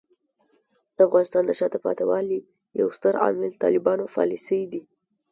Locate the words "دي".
4.71-4.81